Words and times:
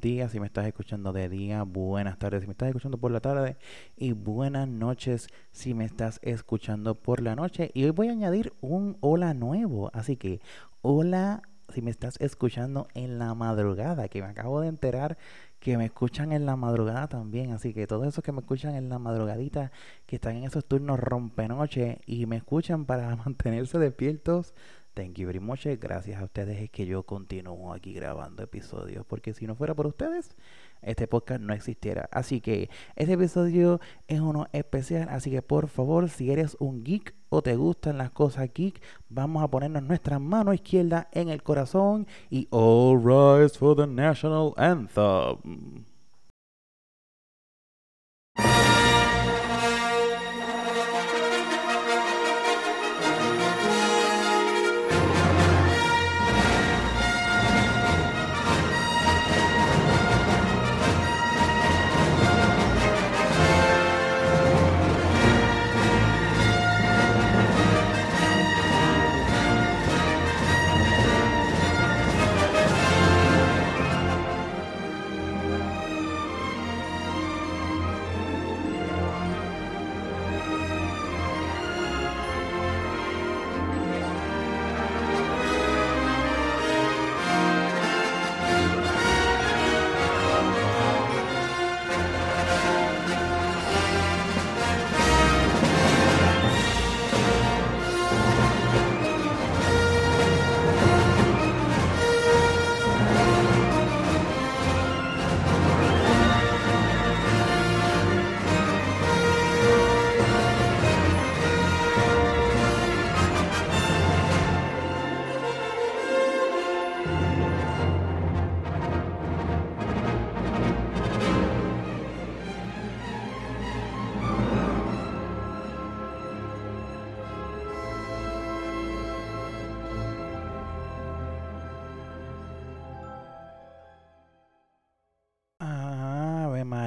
días 0.00 0.32
si 0.32 0.40
me 0.40 0.46
estás 0.46 0.66
escuchando 0.66 1.12
de 1.12 1.28
día, 1.28 1.62
buenas 1.62 2.18
tardes 2.18 2.40
si 2.40 2.46
me 2.46 2.52
estás 2.52 2.68
escuchando 2.68 2.98
por 2.98 3.10
la 3.10 3.20
tarde 3.20 3.56
y 3.96 4.12
buenas 4.12 4.66
noches 4.66 5.28
si 5.52 5.74
me 5.74 5.84
estás 5.84 6.18
escuchando 6.22 6.94
por 6.94 7.20
la 7.20 7.36
noche. 7.36 7.70
Y 7.74 7.84
hoy 7.84 7.90
voy 7.90 8.08
a 8.08 8.12
añadir 8.12 8.52
un 8.60 8.96
hola 9.00 9.34
nuevo, 9.34 9.90
así 9.92 10.16
que 10.16 10.40
hola 10.82 11.42
si 11.68 11.82
me 11.82 11.90
estás 11.90 12.16
escuchando 12.20 12.88
en 12.94 13.18
la 13.18 13.34
madrugada, 13.34 14.08
que 14.08 14.22
me 14.22 14.28
acabo 14.28 14.60
de 14.60 14.68
enterar 14.68 15.18
que 15.60 15.76
me 15.76 15.84
escuchan 15.84 16.32
en 16.32 16.46
la 16.46 16.56
madrugada 16.56 17.06
también. 17.06 17.52
Así 17.52 17.72
que 17.74 17.86
todos 17.86 18.06
esos 18.06 18.24
que 18.24 18.32
me 18.32 18.40
escuchan 18.40 18.74
en 18.74 18.88
la 18.88 18.98
madrugadita, 18.98 19.70
que 20.06 20.16
están 20.16 20.36
en 20.36 20.44
esos 20.44 20.64
turnos 20.64 20.98
rompenoche 20.98 22.00
y 22.06 22.26
me 22.26 22.36
escuchan 22.36 22.86
para 22.86 23.14
mantenerse 23.24 23.78
despiertos, 23.78 24.54
thank 24.94 25.18
you 25.18 25.26
very 25.26 25.40
much. 25.40 25.66
Gracias 25.78 26.20
a 26.20 26.24
ustedes 26.24 26.60
es 26.60 26.70
que 26.70 26.86
yo 26.86 27.02
continúo 27.02 27.72
aquí 27.72 27.92
grabando 27.92 28.42
episodios, 28.42 29.04
porque 29.06 29.34
si 29.34 29.46
no 29.46 29.54
fuera 29.54 29.74
por 29.74 29.86
ustedes, 29.86 30.36
este 30.82 31.06
podcast 31.06 31.40
no 31.40 31.52
existiera. 31.52 32.08
Así 32.12 32.40
que 32.40 32.70
este 32.96 33.14
episodio 33.14 33.80
es 34.08 34.20
uno 34.20 34.48
especial, 34.52 35.08
así 35.10 35.30
que 35.30 35.42
por 35.42 35.68
favor, 35.68 36.08
si 36.08 36.30
eres 36.30 36.56
un 36.60 36.84
geek 36.84 37.14
o 37.28 37.42
te 37.42 37.56
gustan 37.56 37.98
las 37.98 38.10
cosas 38.10 38.52
geek, 38.52 38.80
vamos 39.08 39.42
a 39.42 39.48
ponernos 39.48 39.82
nuestra 39.82 40.18
mano 40.18 40.54
izquierda 40.54 41.08
en 41.12 41.28
el 41.28 41.42
corazón 41.42 42.06
y 42.28 42.48
all 42.50 42.98
rise 43.02 43.58
for 43.58 43.76
the 43.76 43.86
national 43.86 44.54
anthem. 44.56 45.89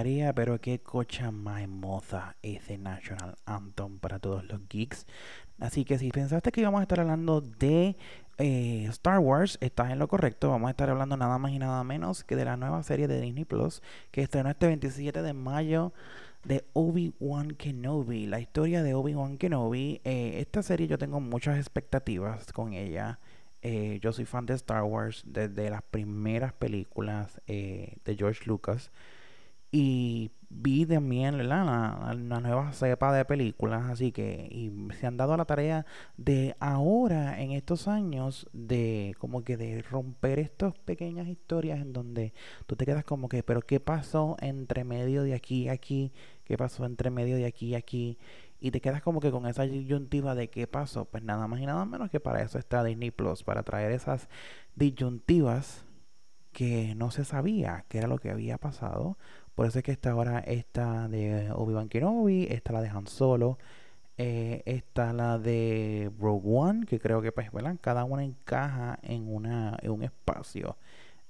Pero 0.03 0.59
qué 0.59 0.79
cocha 0.79 1.31
más 1.31 1.61
hermosa 1.61 2.35
ese 2.41 2.77
National 2.77 3.35
Anthem 3.45 3.99
para 3.99 4.19
todos 4.19 4.43
los 4.43 4.67
geeks. 4.67 5.05
Así 5.61 5.85
que 5.85 5.97
si 5.97 6.09
pensaste 6.09 6.51
que 6.51 6.59
íbamos 6.59 6.79
a 6.79 6.81
estar 6.81 6.99
hablando 6.99 7.39
de 7.39 7.95
eh, 8.37 8.85
Star 8.89 9.19
Wars, 9.19 9.57
estás 9.61 9.91
en 9.91 9.99
lo 9.99 10.09
correcto. 10.09 10.49
Vamos 10.49 10.67
a 10.67 10.71
estar 10.71 10.89
hablando 10.89 11.15
nada 11.15 11.37
más 11.37 11.53
y 11.53 11.59
nada 11.59 11.81
menos 11.85 12.25
que 12.25 12.35
de 12.35 12.43
la 12.43 12.57
nueva 12.57 12.83
serie 12.83 13.07
de 13.07 13.21
Disney 13.21 13.45
Plus 13.45 13.81
que 14.11 14.21
estrenó 14.21 14.49
este 14.49 14.67
27 14.67 15.21
de 15.21 15.31
mayo 15.31 15.93
de 16.43 16.65
Obi-Wan 16.73 17.51
Kenobi. 17.51 18.25
La 18.25 18.41
historia 18.41 18.83
de 18.83 18.95
Obi-Wan 18.95 19.37
Kenobi. 19.37 20.01
Eh, 20.03 20.41
esta 20.41 20.63
serie 20.63 20.87
yo 20.87 20.97
tengo 20.97 21.21
muchas 21.21 21.57
expectativas 21.57 22.51
con 22.51 22.73
ella. 22.73 23.19
Eh, 23.61 23.99
yo 24.01 24.11
soy 24.11 24.25
fan 24.25 24.45
de 24.47 24.55
Star 24.55 24.83
Wars 24.83 25.23
desde 25.25 25.69
las 25.69 25.81
primeras 25.81 26.51
películas 26.51 27.39
de 27.47 28.15
George 28.17 28.41
Lucas. 28.47 28.91
Y 29.75 30.29
vi 30.51 30.85
también 30.85 31.49
la, 31.49 32.13
la 32.15 32.39
nueva 32.39 32.71
cepa 32.73 33.11
de 33.11 33.25
películas, 33.25 33.89
así 33.89 34.11
que 34.11 34.47
y 34.51 34.71
se 34.93 35.07
han 35.07 35.17
dado 35.17 35.35
la 35.35 35.45
tarea 35.45 35.87
de 36.15 36.55
ahora, 36.59 37.41
en 37.41 37.53
estos 37.53 37.87
años, 37.87 38.47
de 38.53 39.15
como 39.17 39.43
que 39.43 39.57
de 39.57 39.81
romper 39.81 40.37
estas 40.37 40.77
pequeñas 40.77 41.27
historias 41.27 41.81
en 41.81 41.91
donde 41.91 42.33
tú 42.67 42.75
te 42.75 42.85
quedas 42.85 43.03
como 43.03 43.29
que, 43.29 43.41
pero 43.41 43.61
¿qué 43.61 43.79
pasó 43.79 44.37
entre 44.41 44.83
medio 44.83 45.23
de 45.23 45.33
aquí 45.33 45.63
y 45.63 45.69
aquí? 45.69 46.13
¿Qué 46.45 46.55
pasó 46.55 46.85
entre 46.85 47.09
medio 47.09 47.35
de 47.35 47.47
aquí 47.47 47.69
y 47.69 47.75
aquí? 47.75 48.19
Y 48.59 48.69
te 48.69 48.79
quedas 48.79 49.01
como 49.01 49.21
que 49.21 49.31
con 49.31 49.47
esa 49.47 49.63
disyuntiva 49.63 50.35
de 50.35 50.49
qué 50.51 50.67
pasó. 50.67 51.05
Pues 51.05 51.23
nada 51.23 51.47
más 51.47 51.59
y 51.59 51.65
nada 51.65 51.83
menos 51.85 52.11
que 52.11 52.19
para 52.19 52.43
eso 52.43 52.59
está 52.59 52.83
Disney 52.83 53.09
Plus, 53.09 53.43
para 53.43 53.63
traer 53.63 53.91
esas 53.91 54.29
disyuntivas 54.75 55.83
que 56.53 56.93
no 56.95 57.11
se 57.11 57.25
sabía 57.25 57.85
qué 57.89 57.97
era 57.97 58.07
lo 58.07 58.19
que 58.19 58.29
había 58.29 58.57
pasado. 58.57 59.17
Por 59.55 59.67
eso 59.67 59.79
es 59.79 59.83
que 59.83 59.91
está 59.91 60.11
ahora 60.11 60.39
esta 60.39 61.07
de 61.07 61.51
Obi-Wan 61.53 61.89
Kenobi, 61.89 62.47
está 62.49 62.73
la 62.73 62.81
de 62.81 62.89
Han 62.89 63.07
Solo, 63.07 63.57
eh, 64.17 64.63
está 64.65 65.13
la 65.13 65.39
de 65.39 66.11
Rogue 66.19 66.43
One, 66.45 66.85
que 66.85 66.99
creo 66.99 67.21
que 67.21 67.31
pues, 67.31 67.51
¿verdad? 67.51 67.77
cada 67.81 68.03
una 68.05 68.23
encaja 68.23 68.99
en, 69.03 69.27
una, 69.33 69.77
en 69.81 69.91
un 69.91 70.03
espacio 70.03 70.77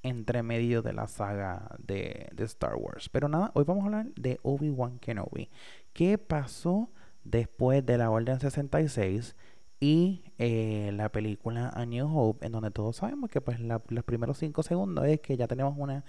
entre 0.03 0.44
medio 0.44 0.81
de 0.81 0.94
la 0.94 1.07
saga 1.07 1.75
de, 1.79 2.29
de 2.34 2.44
Star 2.45 2.75
Wars. 2.75 3.09
Pero 3.09 3.29
nada, 3.29 3.51
hoy 3.56 3.63
vamos 3.66 3.84
a 3.84 3.88
hablar 3.88 4.07
de 4.16 4.40
Obi-Wan 4.44 5.00
Kenobi. 5.00 5.50
¿Qué 5.94 6.17
pasó 6.17 6.90
después 7.23 7.85
de 7.85 7.97
la 7.97 8.09
Orden 8.11 8.40
66? 8.40 9.35
y 9.79 10.23
eh, 10.38 10.91
la 10.94 11.09
película 11.09 11.69
A 11.73 11.85
New 11.85 12.07
Hope, 12.17 12.45
en 12.45 12.53
donde 12.53 12.72
todos 12.72 12.95
sabemos 12.95 13.29
que 13.29 13.41
pues 13.41 13.59
la- 13.59 13.81
los 13.90 14.05
primeros 14.05 14.38
5 14.38 14.63
segundos 14.63 15.05
es 15.07 15.19
que 15.19 15.35
ya 15.35 15.45
tenemos 15.47 15.75
una 15.78 16.05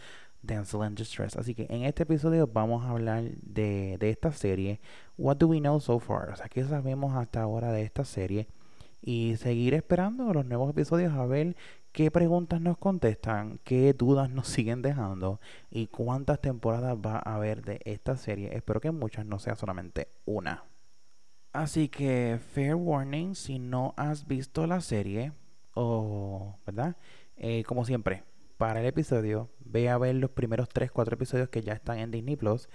Damsel 0.46 0.86
in 0.86 0.94
Distress. 0.94 1.36
Así 1.36 1.54
que 1.54 1.66
en 1.70 1.84
este 1.84 2.04
episodio 2.04 2.46
vamos 2.46 2.84
a 2.84 2.90
hablar 2.90 3.24
de, 3.42 3.96
de 3.98 4.10
esta 4.10 4.32
serie. 4.32 4.80
What 5.16 5.36
do 5.36 5.48
we 5.48 5.60
know 5.60 5.80
so 5.80 5.98
far? 5.98 6.30
O 6.30 6.36
sea, 6.36 6.48
¿qué 6.48 6.64
sabemos 6.64 7.14
hasta 7.14 7.42
ahora 7.42 7.72
de 7.72 7.82
esta 7.82 8.04
serie? 8.04 8.48
Y 9.00 9.36
seguir 9.36 9.74
esperando 9.74 10.32
los 10.32 10.46
nuevos 10.46 10.70
episodios 10.70 11.12
a 11.12 11.26
ver 11.26 11.56
qué 11.92 12.10
preguntas 12.10 12.60
nos 12.60 12.76
contestan, 12.76 13.60
qué 13.64 13.92
dudas 13.92 14.28
nos 14.28 14.48
siguen 14.54 14.82
dejando 14.82 15.40
y 15.70 15.86
cuántas 15.86 16.40
temporadas 16.40 16.96
va 16.96 17.22
a 17.24 17.36
haber 17.36 17.62
de 17.62 17.80
esta 17.84 18.16
serie. 18.16 18.54
Espero 18.56 18.80
que 18.80 18.90
muchas, 18.90 19.24
no 19.24 19.38
sea 19.38 19.54
solamente 19.54 20.08
una. 20.24 20.64
Así 21.52 21.88
que, 21.88 22.40
fair 22.52 22.74
warning, 22.74 23.36
si 23.36 23.60
no 23.60 23.94
has 23.96 24.26
visto 24.26 24.66
la 24.66 24.80
serie, 24.80 25.32
o, 25.74 26.56
¿verdad? 26.66 26.96
Eh, 27.36 27.62
como 27.64 27.84
siempre, 27.84 28.24
para 28.56 28.80
el 28.80 28.86
episodio, 28.86 29.50
ve 29.64 29.88
a 29.88 29.98
ver 29.98 30.14
los 30.16 30.30
primeros 30.30 30.68
3, 30.68 30.90
4 30.90 31.14
episodios 31.14 31.48
que 31.48 31.62
ya 31.62 31.72
están 31.72 31.98
en 31.98 32.10
Disney 32.10 32.36
Plus 32.36 32.68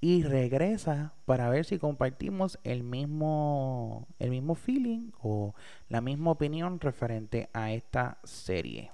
y 0.00 0.22
regresa 0.22 1.14
para 1.24 1.48
ver 1.48 1.64
si 1.64 1.78
compartimos 1.78 2.58
el 2.62 2.82
mismo, 2.82 4.06
el 4.18 4.30
mismo 4.30 4.54
feeling 4.54 5.12
o 5.20 5.54
la 5.88 6.00
misma 6.00 6.32
opinión 6.32 6.78
referente 6.80 7.48
a 7.52 7.72
esta 7.72 8.18
serie. 8.24 8.90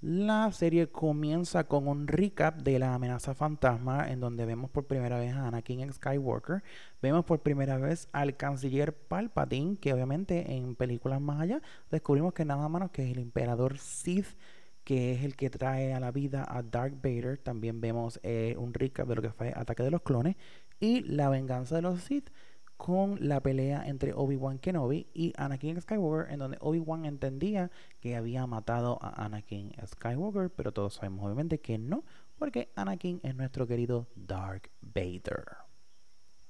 La 0.00 0.52
serie 0.52 0.88
comienza 0.92 1.64
con 1.64 1.88
un 1.88 2.06
recap 2.06 2.62
de 2.62 2.78
la 2.78 2.94
amenaza 2.94 3.34
fantasma 3.34 4.08
en 4.08 4.20
donde 4.20 4.44
vemos 4.44 4.70
por 4.70 4.86
primera 4.86 5.18
vez 5.18 5.34
a 5.34 5.48
Anakin 5.48 5.92
Skywalker, 5.92 6.62
vemos 7.02 7.24
por 7.24 7.40
primera 7.40 7.78
vez 7.78 8.08
al 8.12 8.36
canciller 8.36 8.94
Palpatine, 8.94 9.78
que 9.78 9.92
obviamente 9.92 10.54
en 10.54 10.76
películas 10.76 11.20
más 11.20 11.40
allá 11.40 11.62
descubrimos 11.90 12.34
que 12.34 12.44
nada 12.44 12.68
más 12.68 12.90
que 12.90 13.04
es 13.04 13.10
el 13.10 13.18
emperador 13.18 13.78
Sith, 13.78 14.36
que 14.86 15.12
es 15.12 15.24
el 15.24 15.34
que 15.34 15.50
trae 15.50 15.92
a 15.92 15.98
la 15.98 16.12
vida 16.12 16.46
a 16.48 16.62
Darth 16.62 17.02
Vader. 17.02 17.38
También 17.38 17.80
vemos 17.80 18.20
eh, 18.22 18.54
un 18.56 18.72
recap 18.72 19.08
de 19.08 19.16
lo 19.16 19.20
que 19.20 19.32
fue 19.32 19.52
Ataque 19.56 19.82
de 19.82 19.90
los 19.90 20.00
Clones 20.02 20.36
y 20.78 21.00
la 21.00 21.28
venganza 21.28 21.74
de 21.74 21.82
los 21.82 22.02
Sith 22.02 22.30
con 22.76 23.18
la 23.20 23.40
pelea 23.40 23.82
entre 23.88 24.14
Obi-Wan 24.14 24.60
Kenobi 24.60 25.08
y 25.12 25.32
Anakin 25.38 25.80
Skywalker, 25.80 26.32
en 26.32 26.38
donde 26.38 26.58
Obi-Wan 26.60 27.04
entendía 27.04 27.72
que 28.00 28.14
había 28.14 28.46
matado 28.46 28.98
a 29.02 29.24
Anakin 29.24 29.72
Skywalker, 29.84 30.50
pero 30.50 30.70
todos 30.70 30.94
sabemos 30.94 31.24
obviamente 31.24 31.58
que 31.58 31.78
no, 31.78 32.04
porque 32.38 32.70
Anakin 32.76 33.18
es 33.24 33.34
nuestro 33.34 33.66
querido 33.66 34.06
Dark 34.14 34.70
Vader. 34.82 35.65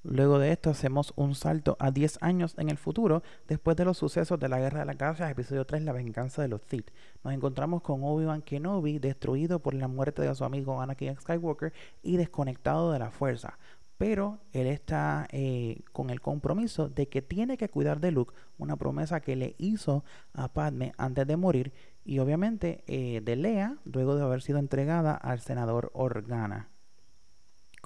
Luego 0.09 0.39
de 0.39 0.53
esto 0.53 0.71
hacemos 0.71 1.13
un 1.17 1.35
salto 1.35 1.77
a 1.81 1.91
10 1.91 2.19
años 2.21 2.55
en 2.59 2.71
el 2.71 2.79
futuro, 2.79 3.25
después 3.49 3.77
de 3.77 3.85
los 3.85 3.99
sucesos 3.99 4.39
de 4.39 4.49
la 4.49 4.61
Guerra 4.61 4.79
de 4.79 4.87
la 4.87 4.95
Galaxia, 4.95 5.29
episodio 5.29 5.65
3, 5.67 5.83
La 5.83 5.93
venganza 5.93 6.43
de 6.43 6.47
los 6.47 6.63
Sith. 6.63 6.93
Nos 7.25 7.35
encontramos 7.35 7.83
con 7.83 8.05
Obi-Wan 8.05 8.43
Kenobi 8.43 9.01
destruido 9.01 9.59
por 9.59 9.75
la 9.75 9.89
muerte 9.89 10.23
de 10.23 10.33
su 10.37 10.45
amigo 10.45 10.81
Anakin 10.81 11.17
Skywalker 11.17 11.73
y 12.05 12.19
desconectado 12.19 12.93
de 12.93 13.01
la 13.01 13.11
fuerza. 13.11 13.59
Pero 13.99 14.39
él 14.53 14.69
está 14.69 15.27
eh, 15.33 15.81
con 15.91 16.11
el 16.11 16.21
compromiso 16.21 16.89
de 16.89 17.09
que 17.09 17.21
tiene 17.21 17.57
que 17.57 17.69
cuidar 17.69 17.99
de 17.99 18.13
Luke, 18.13 18.33
una 18.59 18.77
promesa 18.77 19.21
que 19.21 19.35
le 19.35 19.57
hizo 19.59 20.05
a 20.35 20.53
Padme 20.53 20.93
antes 20.99 21.27
de 21.27 21.37
morir, 21.37 21.73
y 22.05 22.21
obviamente 22.21 22.85
eh, 22.87 23.23
de 23.25 23.35
Leia, 23.35 23.79
luego 23.83 24.15
de 24.15 24.23
haber 24.23 24.41
sido 24.41 24.61
entregada 24.61 25.17
al 25.17 25.41
senador 25.41 25.91
Organa 25.95 26.69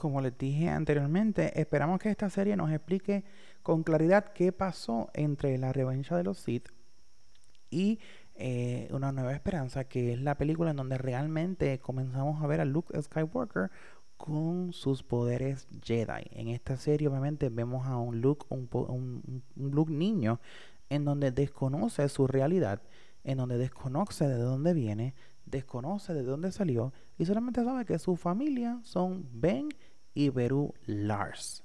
como 0.01 0.23
les 0.23 0.37
dije 0.39 0.71
anteriormente, 0.71 1.61
esperamos 1.61 2.01
que 2.01 2.09
esta 2.09 2.31
serie 2.31 2.57
nos 2.57 2.73
explique 2.73 3.23
con 3.63 3.83
claridad 3.83 4.33
qué 4.33 4.51
pasó 4.51 5.11
entre 5.13 5.59
la 5.59 5.75
revancha 5.75 6.17
de 6.17 6.25
los 6.25 6.39
Sith 6.39 6.71
y 7.69 7.99
eh, 8.35 8.89
Una 8.93 9.13
Nueva 9.13 9.35
Esperanza, 9.35 9.85
que 9.85 10.15
es 10.15 10.23
la 10.23 10.39
película 10.39 10.71
en 10.71 10.79
donde 10.79 10.97
realmente 10.97 11.79
comenzamos 11.81 12.43
a 12.43 12.47
ver 12.47 12.63
a 12.63 12.65
Luke 12.65 12.99
Skywalker 13.01 13.71
con 14.17 14.73
sus 14.73 15.03
poderes 15.03 15.69
Jedi. 15.85 16.25
En 16.31 16.49
esta 16.49 16.79
serie 16.79 17.09
obviamente 17.09 17.51
vemos 17.51 17.87
a 17.87 17.99
un 17.99 18.23
Luke, 18.23 18.47
un, 18.49 18.71
un, 18.73 19.43
un 19.55 19.71
Luke 19.71 19.93
niño, 19.93 20.41
en 20.89 21.05
donde 21.05 21.31
desconoce 21.31 22.09
su 22.09 22.27
realidad, 22.27 22.81
en 23.23 23.37
donde 23.37 23.59
desconoce 23.59 24.27
de 24.27 24.39
dónde 24.39 24.73
viene, 24.73 25.15
desconoce 25.45 26.15
de 26.15 26.23
dónde 26.23 26.53
salió 26.53 26.95
y 27.19 27.27
solamente 27.27 27.63
sabe 27.65 27.85
que 27.85 27.99
su 27.99 28.17
familia 28.17 28.81
son 28.83 29.29
Ben 29.31 29.69
y 30.15 30.31
Beru 30.31 30.75
Lars. 30.87 31.65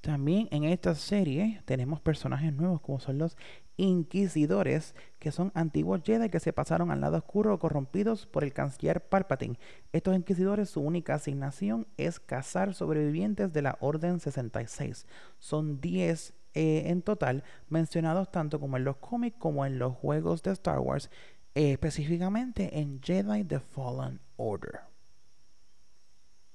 También 0.00 0.48
en 0.52 0.64
esta 0.64 0.94
serie 0.94 1.60
tenemos 1.64 2.00
personajes 2.00 2.52
nuevos 2.52 2.80
como 2.80 3.00
son 3.00 3.18
los 3.18 3.36
Inquisidores, 3.80 4.96
que 5.20 5.30
son 5.30 5.52
antiguos 5.54 6.02
Jedi 6.04 6.30
que 6.30 6.40
se 6.40 6.52
pasaron 6.52 6.90
al 6.90 7.00
lado 7.00 7.16
oscuro 7.16 7.60
corrompidos 7.60 8.26
por 8.26 8.42
el 8.42 8.52
canciller 8.52 9.08
Palpatine. 9.08 9.56
Estos 9.92 10.16
Inquisidores, 10.16 10.68
su 10.68 10.80
única 10.80 11.14
asignación 11.14 11.86
es 11.96 12.18
cazar 12.18 12.74
sobrevivientes 12.74 13.52
de 13.52 13.62
la 13.62 13.78
Orden 13.80 14.18
66. 14.18 15.06
Son 15.38 15.80
10 15.80 16.34
eh, 16.54 16.82
en 16.86 17.02
total, 17.02 17.44
mencionados 17.68 18.32
tanto 18.32 18.58
como 18.58 18.76
en 18.78 18.84
los 18.84 18.96
cómics 18.96 19.36
como 19.38 19.64
en 19.64 19.78
los 19.78 19.94
juegos 19.94 20.42
de 20.42 20.50
Star 20.50 20.80
Wars, 20.80 21.08
eh, 21.54 21.70
específicamente 21.72 22.80
en 22.80 23.00
Jedi 23.00 23.44
The 23.44 23.60
Fallen 23.60 24.20
Order. 24.36 24.80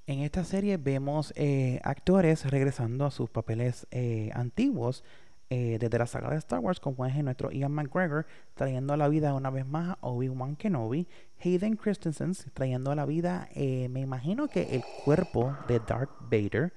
En 0.05 0.19
esta 0.19 0.43
serie 0.43 0.75
vemos 0.75 1.31
eh, 1.37 1.79
actores 1.81 2.49
regresando 2.51 3.05
a 3.05 3.11
sus 3.11 3.29
papeles 3.29 3.87
eh, 3.91 4.31
antiguos 4.33 5.01
eh, 5.49 5.77
desde 5.79 5.97
la 5.97 6.07
saga 6.07 6.29
de 6.29 6.35
Star 6.35 6.59
Wars, 6.59 6.81
como 6.81 7.05
es 7.05 7.15
nuestro 7.23 7.51
Ian 7.51 7.71
McGregor 7.71 8.25
trayendo 8.53 8.93
a 8.93 8.97
la 8.97 9.07
vida 9.07 9.33
una 9.33 9.49
vez 9.49 9.65
más 9.65 9.91
a 9.91 9.97
Obi-Wan 10.01 10.57
Kenobi, 10.57 11.07
Hayden 11.41 11.77
Christensen 11.77 12.33
trayendo 12.53 12.91
a 12.91 12.95
la 12.95 13.05
vida, 13.05 13.47
me 13.55 14.01
imagino 14.01 14.49
que 14.49 14.75
el 14.75 14.83
cuerpo 15.05 15.55
de 15.67 15.79
Darth 15.79 16.09
Vader, 16.21 16.73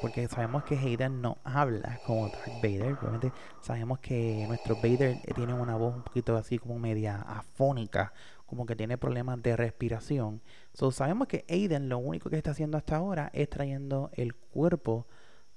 porque 0.00 0.28
sabemos 0.28 0.64
que 0.64 0.76
Hayden 0.76 1.22
no 1.22 1.38
habla 1.44 2.00
como 2.04 2.28
Darth 2.28 2.62
Vader, 2.62 2.96
obviamente 3.00 3.32
sabemos 3.60 4.00
que 4.00 4.44
nuestro 4.48 4.76
Vader 4.76 5.18
tiene 5.34 5.54
una 5.54 5.76
voz 5.76 5.94
un 5.94 6.02
poquito 6.02 6.36
así 6.36 6.58
como 6.58 6.78
media 6.78 7.22
afónica, 7.22 8.12
como 8.46 8.66
que 8.66 8.76
tiene 8.76 8.98
problemas 8.98 9.42
de 9.42 9.56
respiración. 9.56 10.42
So, 10.72 10.90
sabemos 10.90 11.28
que 11.28 11.44
Aiden 11.48 11.88
lo 11.88 11.98
único 11.98 12.30
que 12.30 12.36
está 12.36 12.50
haciendo 12.50 12.76
hasta 12.76 12.96
ahora 12.96 13.30
es 13.32 13.48
trayendo 13.48 14.10
el 14.14 14.34
cuerpo 14.34 15.06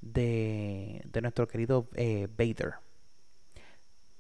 de, 0.02 1.02
nuestro 1.22 1.48
querido 1.48 1.88
eh, 1.96 2.28
Vader. 2.38 2.76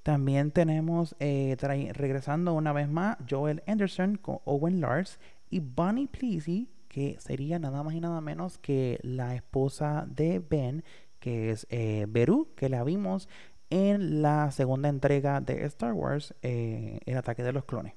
También 0.03 0.51
tenemos 0.51 1.15
eh, 1.19 1.55
regresando 1.59 2.53
una 2.53 2.71
vez 2.71 2.87
más 2.87 3.17
Joel 3.29 3.61
Anderson 3.67 4.15
con 4.15 4.39
Owen 4.45 4.79
Lars 4.79 5.19
y 5.49 5.59
Bonnie 5.59 6.07
Pleasy, 6.07 6.69
que 6.87 7.17
sería 7.19 7.59
nada 7.59 7.83
más 7.83 7.93
y 7.93 7.99
nada 7.99 8.21
menos 8.21 8.57
que 8.57 8.99
la 9.03 9.35
esposa 9.35 10.05
de 10.07 10.39
Ben, 10.39 10.83
que 11.19 11.51
es 11.51 11.67
eh, 11.69 12.05
Beru, 12.07 12.53
que 12.55 12.69
la 12.69 12.83
vimos 12.83 13.27
en 13.69 14.21
la 14.21 14.49
segunda 14.51 14.87
entrega 14.87 15.41
de 15.41 15.65
Star 15.65 15.91
Wars, 15.91 16.33
El 16.41 17.17
ataque 17.17 17.43
de 17.43 17.51
los 17.51 17.65
clones 17.65 17.93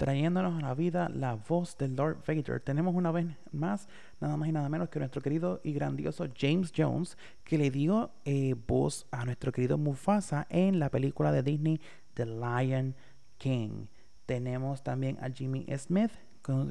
trayéndonos 0.00 0.58
a 0.58 0.66
la 0.66 0.74
vida 0.74 1.10
la 1.10 1.34
voz 1.34 1.76
del 1.76 1.94
Lord 1.94 2.24
Vader. 2.26 2.58
Tenemos 2.60 2.94
una 2.94 3.12
vez 3.12 3.26
más, 3.52 3.86
nada 4.18 4.34
más 4.38 4.48
y 4.48 4.52
nada 4.52 4.66
menos 4.70 4.88
que 4.88 4.98
nuestro 4.98 5.20
querido 5.20 5.60
y 5.62 5.74
grandioso 5.74 6.26
James 6.34 6.72
Jones, 6.74 7.18
que 7.44 7.58
le 7.58 7.70
dio 7.70 8.10
eh, 8.24 8.54
voz 8.66 9.06
a 9.10 9.26
nuestro 9.26 9.52
querido 9.52 9.76
Mufasa 9.76 10.46
en 10.48 10.78
la 10.78 10.88
película 10.88 11.32
de 11.32 11.42
Disney 11.42 11.82
The 12.14 12.24
Lion 12.24 12.94
King. 13.36 13.88
Tenemos 14.24 14.82
también 14.82 15.18
a 15.20 15.28
Jimmy 15.28 15.66
Smith 15.76 16.12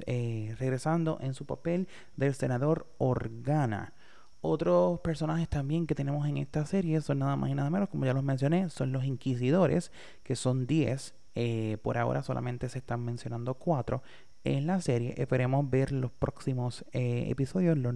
eh, 0.08 0.56
regresando 0.58 1.20
en 1.22 1.36
su 1.36 1.46
papel 1.46 1.88
del 2.18 2.34
senador 2.34 2.88
Organa. 2.98 3.94
Otros 4.42 5.02
personajes 5.02 5.48
también 5.48 5.86
que 5.86 5.94
tenemos 5.94 6.28
en 6.28 6.38
esta 6.38 6.66
serie 6.66 7.00
son 7.02 7.20
nada 7.20 7.36
más 7.36 7.52
y 7.52 7.54
nada 7.54 7.70
menos, 7.70 7.90
como 7.90 8.08
ya 8.08 8.14
los 8.14 8.24
mencioné, 8.24 8.72
son 8.72 8.92
los 8.92 9.04
inquisidores, 9.04 9.92
que 10.24 10.36
son 10.36 10.66
10 10.66 11.14
eh, 11.42 11.78
por 11.82 11.98
ahora 11.98 12.22
solamente 12.22 12.68
se 12.68 12.80
están 12.80 13.06
mencionando 13.06 13.54
cuatro 13.54 14.04
en 14.44 14.68
la 14.68 14.82
serie. 14.82 15.14
Esperemos 15.16 15.70
ver 15.70 15.94
los 15.94 16.12
próximos 16.12 16.84
eh, 16.92 17.28
episodios, 17.30 17.78
los, 17.78 17.96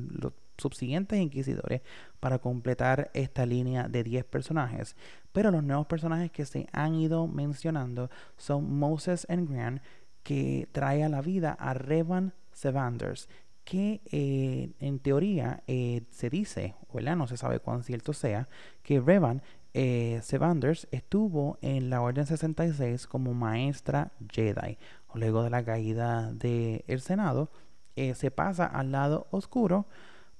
subsiguientes 0.57 1.19
inquisidores, 1.19 1.81
para 2.22 2.40
completar 2.40 3.12
esta 3.13 3.45
línea 3.45 3.90
de 3.90 4.06
10 4.06 4.24
personajes. 4.24 4.95
Pero 5.34 5.51
los 5.51 5.62
nuevos 5.62 5.88
personajes 5.88 6.31
que 6.31 6.45
se 6.45 6.68
han 6.72 6.95
ido 6.95 7.28
mencionando 7.28 8.10
son 8.38 8.78
Moses 8.80 9.28
and 9.30 9.51
Gran, 9.51 9.81
que 10.24 10.69
trae 10.72 11.04
a 11.04 11.10
la 11.10 11.22
vida 11.22 11.51
a 11.60 11.74
Revan 11.74 12.31
Sevanders, 12.54 13.28
que 13.66 14.00
eh, 14.10 14.72
en 14.80 15.00
teoría 15.00 15.63
se 15.68 16.30
dice, 16.30 16.75
o 16.88 17.01
no 17.01 17.28
se 17.28 17.36
sabe 17.36 17.60
cuán 17.60 17.84
cierto 17.84 18.13
sea, 18.13 18.48
que 18.84 19.01
Revan 19.01 19.42
eh, 19.74 20.20
Sevanders 20.24 20.88
estuvo 20.92 21.58
en 21.62 21.90
la 21.90 22.02
Orden 22.02 22.25
66 22.25 23.08
como 23.08 23.34
maestra 23.34 24.12
Jedi. 24.31 24.78
Luego 25.14 25.44
de 25.44 25.50
la 25.50 25.64
caída 25.64 26.31
del 26.34 27.02
Senado, 27.02 27.50
eh, 27.96 28.16
se 28.16 28.31
pasa 28.31 28.66
al 28.66 28.92
lado 28.92 29.27
oscuro 29.30 29.86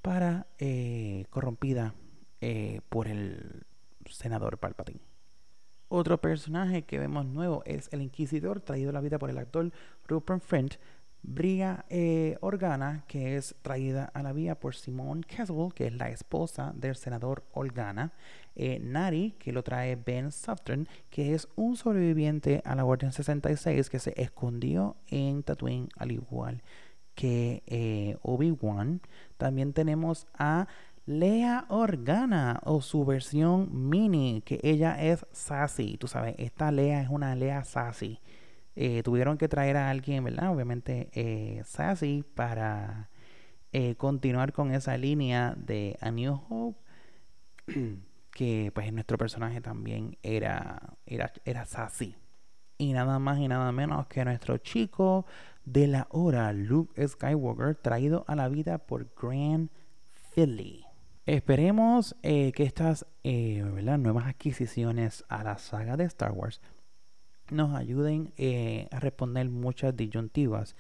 para 0.02 0.48
eh, 0.58 1.26
corrompida 1.30 1.94
eh, 2.42 2.82
por 2.90 3.08
el 3.08 3.64
senador 4.06 4.58
Palpatine. 4.58 5.00
Otro 5.88 6.20
personaje 6.20 6.82
que 6.82 6.98
vemos 6.98 7.26
nuevo 7.26 7.62
es 7.66 7.90
el 7.94 8.02
Inquisidor, 8.02 8.60
traído 8.60 8.90
a 8.90 8.94
la 8.94 9.02
vida 9.02 9.20
por 9.20 9.30
el 9.30 9.38
actor 9.38 9.72
Rupert 10.08 10.42
Friend, 10.42 10.78
Bria 11.24 11.86
Organa, 12.42 13.06
que 13.08 13.38
es 13.38 13.56
traída 13.62 14.12
a 14.14 14.22
la 14.22 14.34
vida 14.34 14.56
por 14.56 14.76
Simone 14.76 15.24
Caswell, 15.24 15.74
que 15.74 15.88
es 15.88 15.94
la 15.94 16.10
esposa 16.10 16.74
del 16.76 16.96
senador 16.96 17.44
Organa. 17.54 18.14
Eh, 18.56 18.80
Nari, 18.80 19.36
que 19.40 19.52
lo 19.52 19.64
trae 19.64 19.96
Ben 19.96 20.32
Sutton, 20.32 20.88
que 21.10 21.34
es 21.34 21.48
un 21.56 21.76
sobreviviente 21.76 22.62
a 22.66 22.76
la 22.76 22.86
Orden 22.86 23.12
66 23.12 23.90
que 23.90 24.00
se 24.00 24.14
escondió 24.22 24.96
en 25.08 25.42
Tatooine 25.42 25.90
al 25.98 26.12
igual 26.12 26.62
que 27.16 27.64
eh, 27.68 28.18
Obi-Wan. 28.22 29.02
También 29.38 29.74
tenemos 29.74 30.28
a 30.34 30.68
Lea 31.06 31.66
Organa 31.70 32.62
o 32.64 32.82
su 32.82 33.06
versión 33.06 33.90
mini, 33.90 34.42
que 34.46 34.60
ella 34.64 35.02
es 35.04 35.26
sassy. 35.32 35.98
Tú 35.98 36.08
sabes, 36.08 36.36
esta 36.38 36.72
Lea 36.72 37.02
es 37.02 37.10
una 37.10 37.36
Lea 37.36 37.64
sassy. 37.64 38.20
Eh, 38.76 39.04
tuvieron 39.04 39.38
que 39.38 39.48
traer 39.48 39.78
a 39.78 39.90
alguien, 39.90 40.24
¿verdad? 40.24 40.52
Obviamente 40.52 41.64
sassy 41.66 42.24
para 42.36 43.10
continuar 43.98 44.54
con 44.54 44.72
esa 44.72 44.98
línea 44.98 45.56
de 45.58 45.98
A 46.02 46.12
New 46.12 46.40
Hope. 46.50 46.80
que 48.34 48.72
pues 48.74 48.92
nuestro 48.92 49.18
personaje 49.18 49.62
también 49.62 50.18
era, 50.24 50.82
era, 51.06 51.32
era 51.46 51.66
sassy. 51.66 52.16
Y 52.78 52.94
nada 52.94 53.20
más 53.20 53.40
y 53.40 53.48
nada 53.48 53.72
menos 53.72 54.08
que 54.08 54.26
nuestro 54.26 54.58
chico 54.58 55.26
de 55.64 55.88
la 55.88 56.08
hora, 56.10 56.52
Luke 56.52 57.08
Skywalker, 57.08 57.76
traído 57.76 58.26
a 58.28 58.36
la 58.36 58.50
vida 58.50 58.80
por 58.80 59.08
Grand 59.16 59.70
Philly. 60.34 60.84
Esperemos 61.26 62.18
eh, 62.24 62.52
que 62.52 62.64
estas 62.64 63.06
eh, 63.24 63.64
nuevas 63.64 64.26
adquisiciones 64.26 65.24
a 65.30 65.44
la 65.44 65.58
saga 65.58 65.96
de 65.96 66.04
Star 66.06 66.32
Wars 66.32 66.60
nos 67.50 67.76
ayuden 67.76 68.34
eh, 68.38 68.88
a 68.92 69.00
responder 69.00 69.50
muchas 69.50 69.96
disyuntivas 69.96 70.76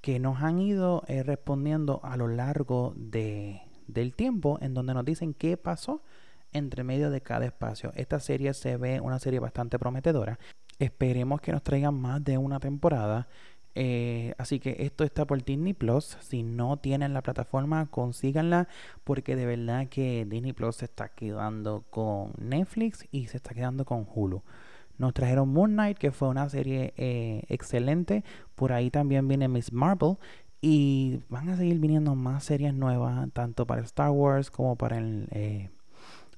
que 0.00 0.18
nos 0.18 0.42
han 0.42 0.60
ido 0.60 1.02
respondiendo 1.06 2.00
a 2.02 2.16
lo 2.16 2.26
largo 2.26 2.94
de, 2.96 3.60
del 3.86 4.14
tiempo 4.14 4.58
en 4.62 4.72
donde 4.74 4.94
nos 4.94 5.04
dicen 5.04 5.34
qué 5.34 5.56
pasó 5.56 6.02
entre 6.52 6.84
medio 6.84 7.10
de 7.10 7.20
cada 7.20 7.46
espacio. 7.46 7.92
Esta 7.94 8.20
serie 8.20 8.54
se 8.54 8.76
ve 8.76 9.00
una 9.00 9.18
serie 9.18 9.40
bastante 9.40 9.78
prometedora. 9.78 10.38
Esperemos 10.78 11.40
que 11.40 11.52
nos 11.52 11.62
traigan 11.62 11.94
más 11.94 12.24
de 12.24 12.38
una 12.38 12.58
temporada. 12.58 13.28
Eh, 13.76 14.34
así 14.38 14.58
que 14.58 14.76
esto 14.80 15.04
está 15.04 15.26
por 15.26 15.44
Disney 15.44 15.74
Plus. 15.74 16.16
Si 16.20 16.42
no 16.42 16.78
tienen 16.78 17.14
la 17.14 17.22
plataforma, 17.22 17.86
consíganla. 17.86 18.68
Porque 19.04 19.36
de 19.36 19.46
verdad 19.46 19.88
que 19.88 20.26
Disney 20.28 20.52
Plus 20.52 20.76
se 20.76 20.86
está 20.86 21.08
quedando 21.08 21.84
con 21.90 22.32
Netflix 22.38 23.06
y 23.10 23.26
se 23.26 23.36
está 23.36 23.54
quedando 23.54 23.84
con 23.84 24.06
Hulu. 24.12 24.42
Nos 25.00 25.14
trajeron 25.14 25.48
Moon 25.48 25.72
Knight, 25.72 25.96
que 25.96 26.12
fue 26.12 26.28
una 26.28 26.46
serie 26.50 26.92
eh, 26.98 27.44
excelente. 27.48 28.22
Por 28.54 28.74
ahí 28.74 28.90
también 28.90 29.26
viene 29.28 29.48
Miss 29.48 29.72
Marvel. 29.72 30.18
Y 30.60 31.20
van 31.30 31.48
a 31.48 31.56
seguir 31.56 31.78
viniendo 31.78 32.14
más 32.14 32.44
series 32.44 32.74
nuevas, 32.74 33.26
tanto 33.32 33.66
para 33.66 33.80
Star 33.80 34.10
Wars 34.10 34.50
como 34.50 34.76
para 34.76 34.98
el 34.98 35.26
eh, 35.30 35.70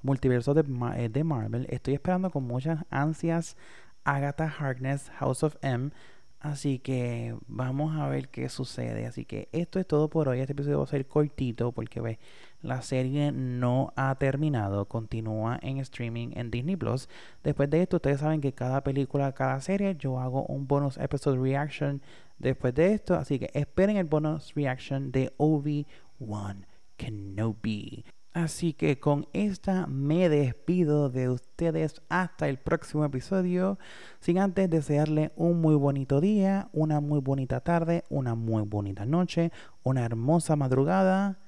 multiverso 0.01 0.53
de, 0.53 0.63
de 1.09 1.23
Marvel. 1.25 1.67
Estoy 1.69 1.95
esperando 1.95 2.29
con 2.29 2.45
muchas 2.45 2.85
ansias 2.89 3.57
Agatha 4.05 4.47
Harkness 4.47 5.09
House 5.09 5.43
of 5.43 5.57
M. 5.61 5.91
Así 6.39 6.79
que 6.79 7.35
vamos 7.47 7.97
a 7.97 8.07
ver 8.07 8.29
qué 8.29 8.47
sucede. 8.47 9.05
Así 9.07 9.25
que 9.25 9.49
esto 9.51 9.77
es 9.77 9.85
todo 9.85 10.09
por 10.09 10.29
hoy. 10.29 10.39
Este 10.39 10.53
episodio 10.53 10.77
va 10.77 10.85
a 10.85 10.87
ser 10.87 11.05
cortito 11.05 11.73
porque 11.73 11.99
ve, 11.99 12.17
la 12.63 12.81
serie 12.81 13.31
no 13.31 13.93
ha 13.95 14.15
terminado. 14.15 14.85
Continúa 14.87 15.59
en 15.61 15.77
streaming 15.77 16.29
en 16.33 16.49
Disney 16.49 16.75
Plus. 16.75 17.09
Después 17.43 17.69
de 17.69 17.83
esto, 17.83 17.97
ustedes 17.97 18.21
saben 18.21 18.41
que 18.41 18.53
cada 18.53 18.83
película, 18.83 19.33
cada 19.33 19.61
serie, 19.61 19.95
yo 19.99 20.19
hago 20.19 20.45
un 20.45 20.67
bonus 20.67 20.97
episode 20.97 21.37
reaction 21.37 22.01
después 22.39 22.73
de 22.73 22.93
esto. 22.93 23.15
Así 23.15 23.37
que 23.37 23.51
esperen 23.53 23.97
el 23.97 24.05
bonus 24.05 24.53
reaction 24.55 25.11
de 25.11 25.33
Obi-Wan 25.37 26.65
Kenobi. 26.97 28.05
Así 28.33 28.73
que 28.73 28.99
con 28.99 29.27
esta 29.33 29.85
me 29.85 30.27
despido 30.27 31.09
de 31.11 31.29
ustedes 31.29 32.01
hasta 32.09 32.49
el 32.49 32.57
próximo 32.57 33.05
episodio. 33.05 33.77
Sin 34.19 34.39
antes 34.39 34.69
desearle 34.69 35.31
un 35.35 35.61
muy 35.61 35.75
bonito 35.75 36.19
día, 36.19 36.69
una 36.73 36.99
muy 36.99 37.19
bonita 37.19 37.59
tarde, 37.59 38.05
una 38.09 38.33
muy 38.33 38.63
bonita 38.63 39.05
noche, 39.05 39.51
una 39.83 40.03
hermosa 40.03 40.55
madrugada. 40.55 41.42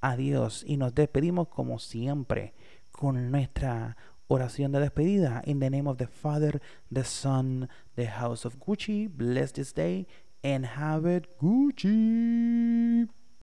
Adiós 0.00 0.64
y 0.66 0.76
nos 0.76 0.94
despedimos 0.94 1.48
como 1.48 1.78
siempre 1.78 2.54
con 2.92 3.30
nuestra 3.30 3.96
oración 4.28 4.72
de 4.72 4.80
despedida. 4.80 5.42
In 5.44 5.58
the 5.60 5.70
name 5.70 5.88
of 5.88 5.98
the 5.98 6.06
Father, 6.06 6.60
the 6.92 7.04
Son, 7.04 7.68
the 7.96 8.06
House 8.06 8.44
of 8.44 8.58
Gucci. 8.58 9.08
Bless 9.08 9.52
this 9.52 9.72
day 9.72 10.06
and 10.44 10.64
have 10.64 11.06
it 11.06 11.26
Gucci. 11.40 13.08